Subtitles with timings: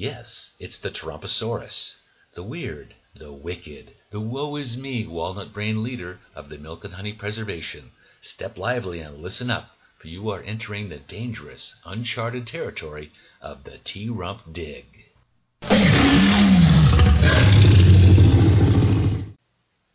[0.00, 2.04] Yes, it's the Tarumposaurus,
[2.34, 6.94] the weird, the wicked, the woe is me walnut brain leader of the Milk and
[6.94, 7.90] Honey Preservation.
[8.20, 13.78] Step lively and listen up, for you are entering the dangerous, uncharted territory of the
[13.78, 14.86] T Rump Dig.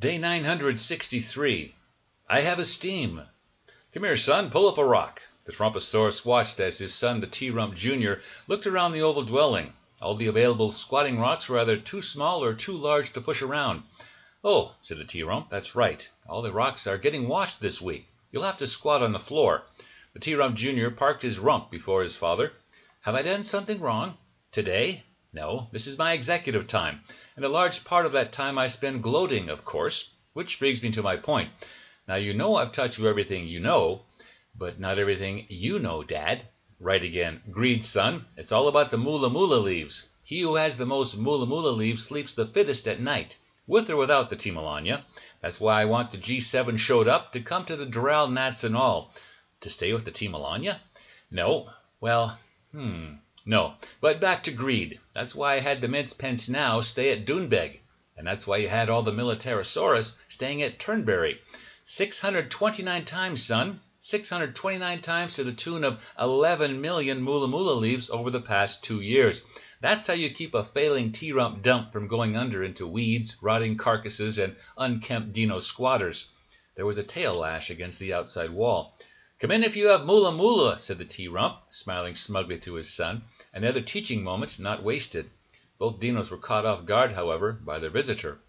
[0.00, 1.76] Day 963.
[2.28, 3.22] I have a steam.
[3.94, 5.22] Come here, son, pull up a rock.
[5.44, 8.14] The Trumposaurus watched as his son, the T Rump Jr.,
[8.48, 9.74] looked around the oval dwelling.
[10.02, 13.84] All the available squatting rocks were either too small or too large to push around.
[14.42, 16.10] Oh, said the T Rump, that's right.
[16.28, 18.08] All the rocks are getting washed this week.
[18.32, 19.62] You'll have to squat on the floor.
[20.12, 20.90] The T Rump Jr.
[20.90, 22.52] parked his rump before his father.
[23.02, 24.18] Have I done something wrong?
[24.50, 25.04] Today?
[25.32, 27.04] No, this is my executive time,
[27.36, 30.10] and a large part of that time I spend gloating, of course.
[30.32, 31.50] Which brings me to my point.
[32.08, 34.02] Now you know I've taught you everything you know,
[34.52, 36.48] but not everything you know, Dad.
[36.84, 37.42] Right again.
[37.48, 38.26] Greed, son.
[38.36, 40.08] It's all about the moola moola leaves.
[40.24, 43.36] He who has the most moola moola leaves sleeps the fittest at night,
[43.68, 45.04] with or without the Timalanya.
[45.40, 48.76] That's why I want the G7 showed up to come to the Doral Nats and
[48.76, 49.14] all.
[49.60, 50.80] To stay with the Timalanya?
[51.30, 51.70] No.
[52.00, 52.40] Well,
[52.72, 53.12] hmm.
[53.46, 53.74] No.
[54.00, 54.98] But back to greed.
[55.14, 57.78] That's why I had the Mince Pence now stay at Doonbeg.
[58.16, 61.38] And that's why you had all the Militarosaurus staying at Turnberry.
[61.84, 63.80] 629 times, son.
[64.04, 69.00] 629 times to the tune of 11 million Moola Moola leaves over the past two
[69.00, 69.44] years.
[69.80, 74.38] That's how you keep a failing T-rump dump from going under into weeds, rotting carcasses,
[74.38, 76.26] and unkempt dino squatters.
[76.74, 78.98] There was a tail lash against the outside wall.
[79.38, 83.22] Come in if you have moola moola, said the T-rump, smiling smugly to his son.
[83.54, 85.30] Another teaching moment not wasted.
[85.78, 88.40] Both dinos were caught off guard, however, by their visitor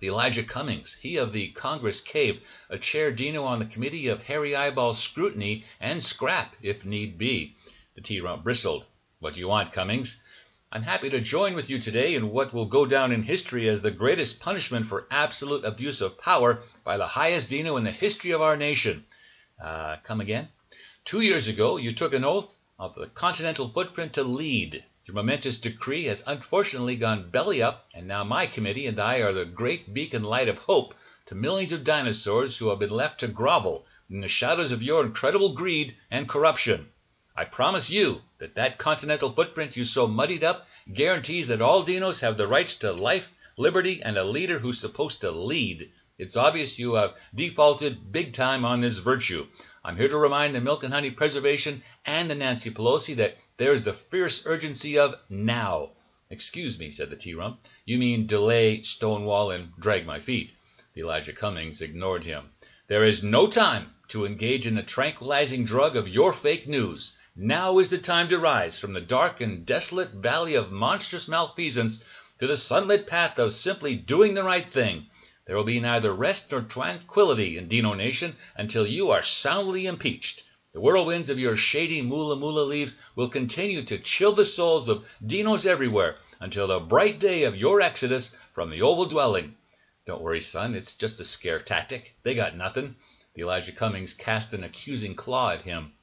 [0.00, 4.24] the Elijah Cummings, he of the Congress Cave, a chair dino on the committee of
[4.24, 7.56] hairy eyeball scrutiny and scrap, if need be.
[7.94, 8.86] The T Rump bristled.
[9.20, 10.22] What do you want, Cummings?
[10.70, 13.80] I'm happy to join with you today in what will go down in history as
[13.80, 18.32] the greatest punishment for absolute abuse of power by the highest dino in the history
[18.32, 19.06] of our nation.
[19.62, 20.48] Uh, come again?
[21.04, 24.84] Two years ago, you took an oath of the continental footprint to lead.
[25.06, 29.32] Your momentous decree has unfortunately gone belly up, and now my committee and I are
[29.32, 30.96] the great beacon light of hope
[31.26, 35.06] to millions of dinosaurs who have been left to grovel in the shadows of your
[35.06, 36.88] incredible greed and corruption.
[37.36, 42.18] I promise you that that continental footprint you so muddied up guarantees that all dinos
[42.18, 45.88] have the rights to life, liberty, and a leader who's supposed to lead.
[46.18, 49.46] It's obvious you have defaulted big time on this virtue.
[49.84, 53.72] I'm here to remind the Milk and Honey Preservation and the Nancy Pelosi that there
[53.72, 55.90] is the fierce urgency of now.
[56.28, 57.58] Excuse me, said the T Rump.
[57.86, 60.52] You mean delay, stonewall, and drag my feet.
[60.94, 62.50] Elijah Cummings ignored him.
[62.88, 67.16] There is no time to engage in the tranquilizing drug of your fake news.
[67.34, 72.02] Now is the time to rise from the dark and desolate valley of monstrous malfeasance
[72.38, 75.06] to the sunlit path of simply doing the right thing.
[75.46, 80.42] There will be neither rest nor tranquillity in Dino Nation until you are soundly impeached.
[80.76, 85.06] The whirlwinds of your shady moola moola leaves will continue to chill the souls of
[85.24, 89.54] dinos everywhere until the bright day of your exodus from the oval dwelling.
[90.04, 92.14] Don't worry, son, it's just a scare tactic.
[92.24, 92.96] They got nothing.
[93.32, 95.94] The Elijah Cummings cast an accusing claw at him.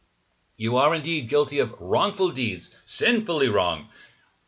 [0.57, 3.89] You are indeed guilty of wrongful deeds, sinfully wrong.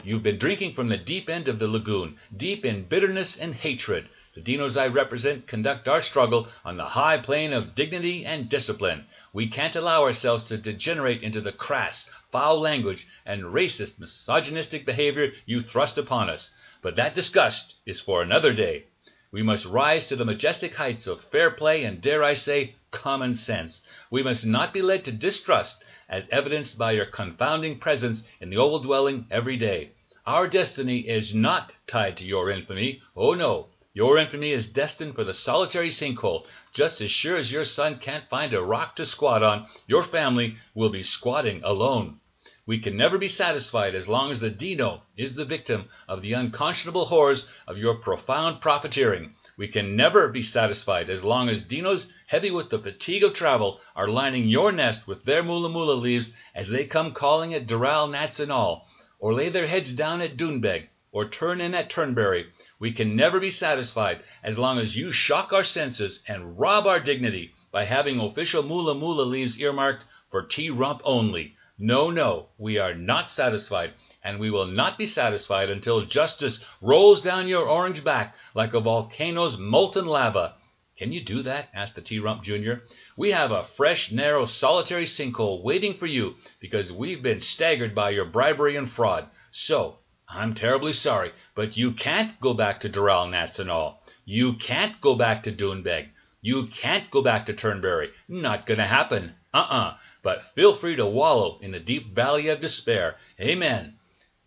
[0.04, 4.10] You've been drinking from the deep end of the lagoon, deep in bitterness and hatred.
[4.36, 9.06] The dinos I represent conduct our struggle on the high plane of dignity and discipline.
[9.32, 15.32] We can't allow ourselves to degenerate into the crass, foul language and racist, misogynistic behavior
[15.46, 16.52] you thrust upon us.
[16.82, 18.88] But that disgust is for another day.
[19.32, 23.36] We must rise to the majestic heights of fair play and, dare I say, common
[23.36, 23.88] sense.
[24.12, 28.58] We must not be led to distrust, as evidenced by your confounding presence in the
[28.58, 29.92] oval dwelling every day.
[30.26, 33.02] Our destiny is not tied to your infamy.
[33.16, 33.70] Oh, no.
[33.96, 36.46] Your infamy is destined for the solitary sinkhole.
[36.74, 40.58] Just as sure as your son can't find a rock to squat on, your family
[40.74, 42.20] will be squatting alone.
[42.66, 46.34] We can never be satisfied as long as the Dino is the victim of the
[46.34, 49.34] unconscionable horrors of your profound profiteering.
[49.56, 53.80] We can never be satisfied as long as Dinos, heavy with the fatigue of travel,
[53.96, 58.12] are lining your nest with their moola moola leaves as they come calling at Doral
[58.12, 58.90] Nats and all
[59.20, 62.46] or lay their heads down at Doonbeg, or turn in at Turnberry.
[62.78, 67.00] We can never be satisfied as long as you shock our senses and rob our
[67.00, 71.56] dignity by having official moola moola leaves earmarked for T Rump only.
[71.80, 73.94] No, no, we are not satisfied,
[74.26, 78.82] and we will not be satisfied until justice rolls down your orange back like a
[78.82, 80.56] volcano's molten lava.
[80.98, 81.70] Can you do that?
[81.74, 82.74] asked the T Rump Jr.
[83.16, 88.10] We have a fresh, narrow, solitary sinkhole waiting for you because we've been staggered by
[88.10, 89.30] your bribery and fraud.
[89.52, 94.04] So, I'm terribly sorry, but you can't go back to Doral all.
[94.26, 96.10] You can't go back to Doonbeg.
[96.42, 98.12] You can't go back to Turnberry.
[98.28, 99.36] Not gonna happen.
[99.54, 99.98] Uh-uh.
[100.22, 103.18] But feel free to wallow in the deep valley of despair.
[103.40, 103.96] Amen.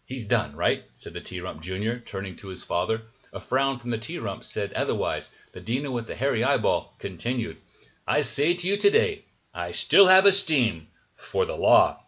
[0.05, 0.85] He's done, right?
[0.95, 3.03] said the T Rump Jr., turning to his father.
[3.33, 5.31] A frown from the T Rump said otherwise.
[5.53, 7.59] The Dino with the hairy eyeball continued.
[8.07, 12.05] I say to you today, I still have esteem for the law.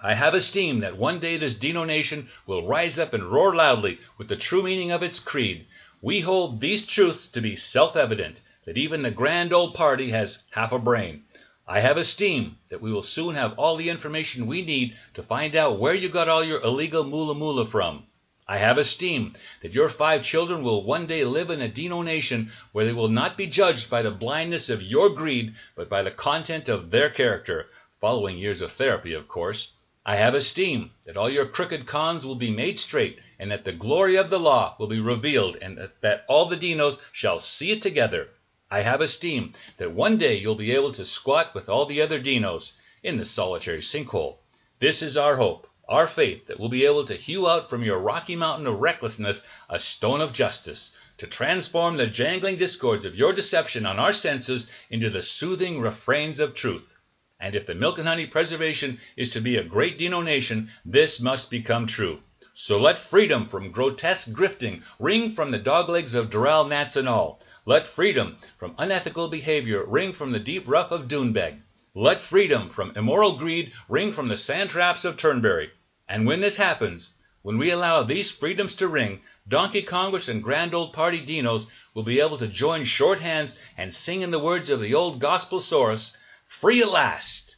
[0.00, 3.98] I have esteem that one day this Dino nation will rise up and roar loudly
[4.16, 5.66] with the true meaning of its creed.
[6.00, 10.38] We hold these truths to be self evident that even the grand old party has
[10.52, 11.24] half a brain.
[11.66, 15.56] I have esteem that we will soon have all the information we need to find
[15.56, 18.04] out where you got all your illegal moolah moolah from.
[18.46, 22.52] I have esteem that your five children will one day live in a Dino nation
[22.70, 26.12] where they will not be judged by the blindness of your greed, but by the
[26.12, 27.68] content of their character,
[28.00, 29.72] following years of therapy, of course.
[30.10, 33.72] I have esteem that all your crooked cons will be made straight, and that the
[33.72, 37.82] glory of the law will be revealed, and that all the Dinos shall see it
[37.82, 38.30] together.
[38.70, 42.18] I have esteem that one day you'll be able to squat with all the other
[42.18, 42.72] Dinos
[43.02, 44.38] in the solitary sinkhole.
[44.78, 47.98] This is our hope, our faith that we'll be able to hew out from your
[47.98, 53.34] rocky mountain of recklessness a stone of justice, to transform the jangling discords of your
[53.34, 56.94] deception on our senses into the soothing refrains of truth.
[57.40, 61.20] And if the milk and honey preservation is to be a great Dino nation, this
[61.20, 62.20] must become true.
[62.54, 67.40] So let freedom from grotesque grifting ring from the doglegs of Doral Nats and all.
[67.64, 71.60] Let freedom from unethical behavior ring from the deep rough of Doonbeg.
[71.94, 75.70] Let freedom from immoral greed ring from the sand traps of Turnberry.
[76.08, 77.10] And when this happens,
[77.42, 82.02] when we allow these freedoms to ring, Donkey Congress and Grand Old Party Dinos will
[82.02, 85.60] be able to join short hands and sing in the words of the old Gospel
[85.60, 86.16] Saurus,
[86.48, 87.56] Free at last!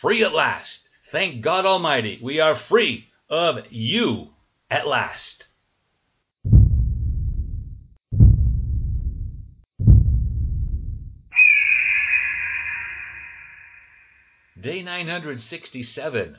[0.00, 0.88] Free at last!
[1.10, 4.34] Thank God Almighty, we are free of you
[4.70, 5.48] at last!
[14.60, 16.38] Day 967.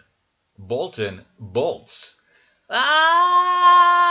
[0.57, 2.15] Bolton bolts.
[2.69, 4.06] Ah!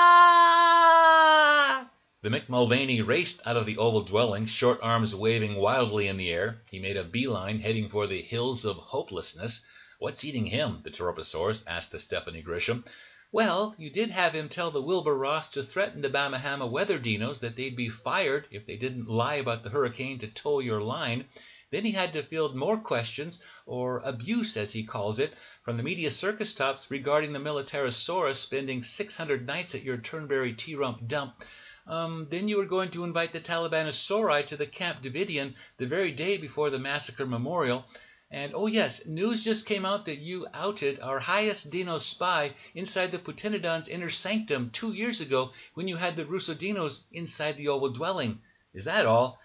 [2.26, 6.32] The Mick Mulvaney raced out of the oval dwelling, short arms waving wildly in the
[6.32, 6.60] air.
[6.68, 9.64] He made a beeline, heading for the Hills of Hopelessness.
[10.00, 10.80] What's eating him?
[10.82, 12.84] the Tauroposaurus asked the Stephanie Grisham.
[13.30, 17.38] Well, you did have him tell the Wilbur Ross to threaten the Bamahama weather dinos
[17.38, 21.26] that they'd be fired if they didn't lie about the hurricane to tow your line.
[21.70, 25.32] Then he had to field more questions, or abuse as he calls it,
[25.62, 31.06] from the media circus tops regarding the Militarosaurus spending 600 nights at your Turnberry T-Rump
[31.06, 31.44] dump.
[31.86, 36.10] Um, then you were going to invite the Talibanosauri to the Camp Davidian the very
[36.10, 37.84] day before the massacre memorial.
[38.30, 43.12] And oh yes, news just came out that you outed our highest Dino spy inside
[43.12, 47.90] the Putinodon's inner sanctum two years ago when you had the Russodinos inside the oval
[47.90, 48.40] dwelling.
[48.74, 49.38] Is that all?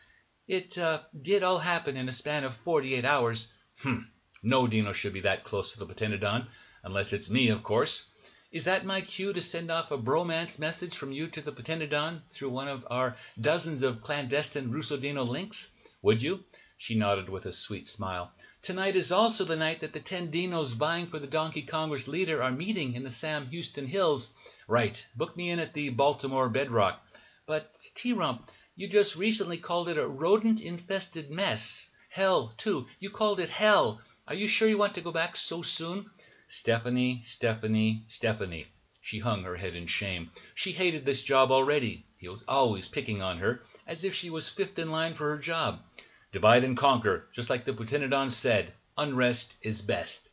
[0.47, 3.53] It uh, did all happen in a span of 48 hours.
[3.83, 4.11] Hm.
[4.41, 6.47] No Dino should be that close to the Putinodon,
[6.83, 8.09] unless it's me, of course.
[8.51, 12.21] Is that my cue to send off a bromance message from you to the Putinodon
[12.33, 15.69] through one of our dozens of clandestine Russodino links?
[16.01, 16.43] Would you?
[16.77, 18.33] She nodded with a sweet smile.
[18.61, 22.43] Tonight is also the night that the ten dinos vying for the Donkey Congress leader
[22.43, 24.33] are meeting in the Sam Houston Hills.
[24.67, 25.07] Right.
[25.15, 27.01] Book me in at the Baltimore Bedrock.
[27.45, 31.87] But, T-Rump, you just recently called it a rodent-infested mess.
[32.09, 32.87] Hell, too.
[32.99, 34.01] You called it hell.
[34.27, 36.09] Are you sure you want to go back so soon?
[36.53, 38.67] Stephanie, Stephanie, Stephanie.
[38.99, 40.31] She hung her head in shame.
[40.53, 42.05] She hated this job already.
[42.17, 45.41] He was always picking on her, as if she was fifth in line for her
[45.41, 45.79] job.
[46.33, 48.73] Divide and conquer, just like the Putinodon said.
[48.97, 50.29] Unrest is best.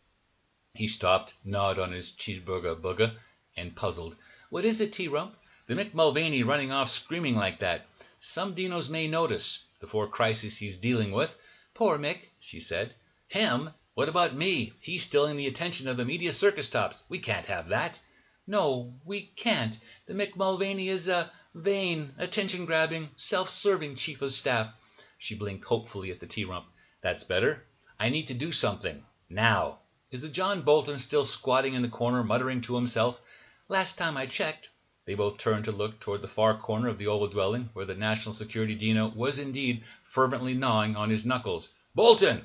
[0.75, 3.17] He stopped, gnawed on his cheeseburger booger,
[3.57, 4.17] and puzzled.
[4.51, 5.37] What is it, T-Rump?
[5.69, 7.87] The Mick Mulvaney running off screaming like that.
[8.19, 11.39] Some dinos may notice the four crises he's dealing with.
[11.75, 12.97] Poor Mick, she said.
[13.29, 13.71] Him?
[13.99, 14.75] What about me?
[14.78, 17.02] He's stealing the attention of the media circus tops.
[17.09, 17.99] We can't have that.
[18.47, 19.76] No, we can't.
[20.07, 24.73] The Mick Mulvaney is a vain, attention-grabbing, self-serving chief of staff.
[25.19, 26.67] She blinked hopefully at the T-Rump.
[27.02, 27.64] That's better.
[27.99, 29.02] I need to do something.
[29.28, 29.81] Now.
[30.12, 33.21] Is the John Bolton still squatting in the corner, muttering to himself?
[33.67, 34.69] Last time I checked.
[35.07, 37.97] They both turned to look toward the far corner of the oval dwelling, where the
[37.97, 41.71] National Security Dino was indeed fervently gnawing on his knuckles.
[41.97, 42.43] Bolton!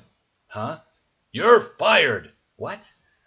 [0.48, 0.80] Huh?
[1.34, 2.30] You're fired!
[2.54, 2.78] What?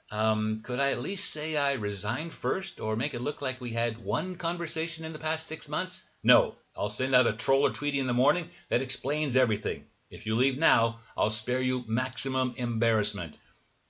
[0.09, 3.73] Um, could I at least say I resigned first, or make it look like we
[3.73, 6.05] had one conversation in the past six months?
[6.23, 6.55] No.
[6.73, 9.87] I'll send out a troll or tweety in the morning that explains everything.
[10.09, 13.39] If you leave now, I'll spare you maximum embarrassment.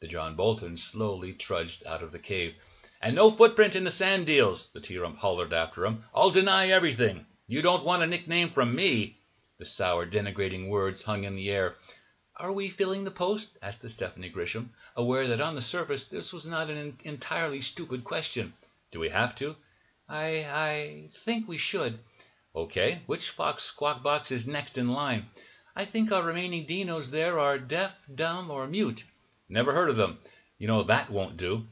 [0.01, 2.55] The John Bolton slowly trudged out of the cave.
[3.00, 6.03] And no footprint in the sand deals, the T-Rump hollered after him.
[6.15, 7.27] I'll deny everything.
[7.45, 9.19] You don't want a nickname from me.
[9.59, 11.75] The sour, denigrating words hung in the air.
[12.39, 16.32] "Are we filling the post?" asked the Stephanie Grisham, aware that on the surface this
[16.32, 18.53] was not an entirely stupid question.
[18.91, 19.56] "Do we have to?"
[20.08, 21.98] "I I think we should."
[22.53, 23.01] "O.K.
[23.08, 25.25] Which Fox Squawk Box is next in line?"
[25.75, 29.03] "I think our remaining dinos there are deaf, dumb, or mute."
[29.50, 30.20] "Never heard of them.
[30.60, 31.65] You know that won't do."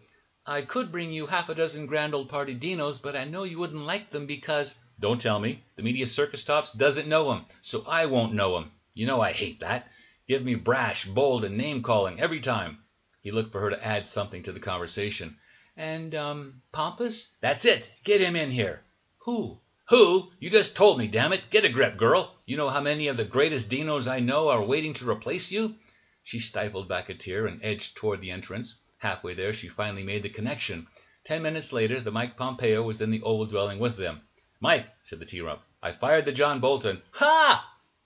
[0.47, 3.59] "I could bring you half a dozen Grand Old Party dinos, but I know you
[3.59, 5.61] wouldn't like them because "Don't tell me.
[5.75, 8.71] The media circus tops doesn't know 'em, so I won't know 'em.
[8.95, 9.87] You know I hate that.
[10.27, 12.79] Give me brash, bold, and name calling every time."
[13.21, 15.35] He looked for her to add something to the conversation.
[15.77, 17.91] "And um Pompous?" "That's it.
[18.03, 18.81] Get him in here."
[19.25, 20.31] "Who?" "Who?
[20.39, 21.51] You just told me, damn it.
[21.51, 22.33] Get a grip, girl.
[22.47, 25.75] You know how many of the greatest dinos I know are waiting to replace you?"
[26.23, 28.73] She stifled back a tear and edged toward the entrance.
[28.97, 30.87] Halfway there she finally made the connection.
[31.23, 34.21] Ten minutes later the Mike Pompeo was in the oval dwelling with them.
[34.59, 37.63] "Mike," said the T-Rump, "I fired the John Bolton." "Ha!"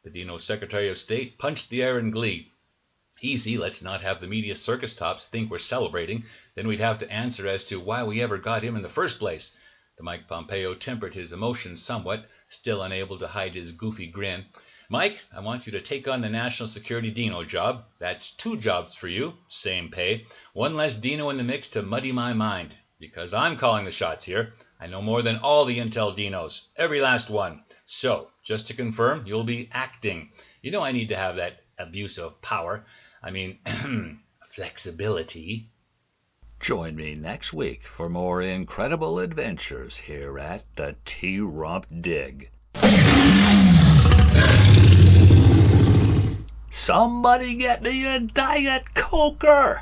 [0.09, 2.51] Dino Secretary of State punched the air in glee.
[3.21, 6.25] Easy, let's not have the media circus tops think we're celebrating.
[6.55, 9.19] Then we'd have to answer as to why we ever got him in the first
[9.19, 9.55] place.
[9.97, 14.45] The Mike Pompeo tempered his emotions somewhat, still unable to hide his goofy grin.
[14.87, 17.83] Mike, I want you to take on the national security Dino job.
[17.99, 20.25] That's two jobs for you, same pay.
[20.53, 22.77] One less Dino in the mix to muddy my mind.
[22.99, 24.53] Because I'm calling the shots here.
[24.79, 27.63] I know more than all the Intel Dinos, every last one.
[27.85, 30.27] So, just to confirm, you'll be acting.
[30.63, 32.83] You know I need to have that abuse of power.
[33.21, 33.59] I mean,
[34.55, 35.69] flexibility.
[36.59, 42.49] Join me next week for more incredible adventures here at the T Rump Dig.
[46.71, 49.81] Somebody get me a Diet Coker!